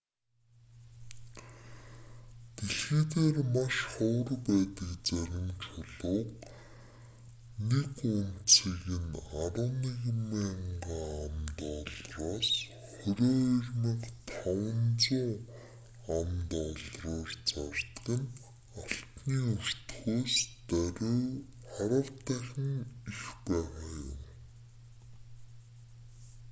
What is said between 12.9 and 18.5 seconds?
22,500 ам.доллараар зардаг нь